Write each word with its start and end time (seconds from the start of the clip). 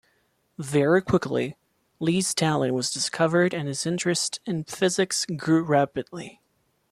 Very 0.57 0.99
quickly, 1.03 1.57
Lee's 1.99 2.33
talent 2.33 2.73
was 2.73 2.89
discovered 2.89 3.53
and 3.53 3.67
his 3.67 3.85
interest 3.85 4.39
in 4.47 4.63
physics 4.63 5.27
grew 5.37 5.61
rapidly. 5.63 6.41